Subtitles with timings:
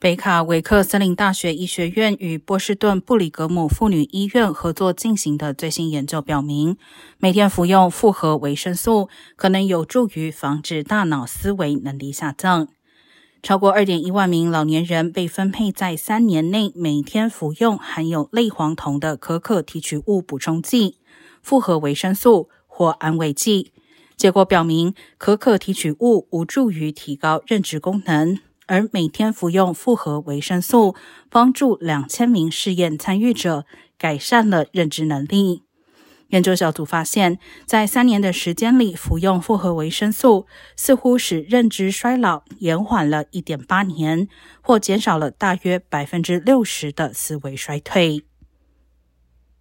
[0.00, 6.78] 北卡维克森林大学医学院与波士顿布里格姆妇女医院合作进行的最新研究表明，
[7.18, 12.68] 每天服用复合维生素可能有助于防止大脑思维能力下降。
[13.42, 20.96] 超过二点一万名老年人被分配在三年内每天服用含有类黄酮的可可提取物补充剂、
[21.42, 23.74] 复合维生素或安慰剂。
[24.16, 28.38] 结果表明，可可提取物无助于提高认知功能。
[28.70, 30.94] 而每天服用复合维生素，
[31.28, 33.66] 帮助两千名试验参与者
[33.98, 35.64] 改善了认知能力。
[36.28, 44.28] 研究小组发现，在三年的时间里，服用复合维生素似乎使认知衰老延缓了一点八年，
[44.60, 48.29] 或减少了大约百分之六十的思维衰退。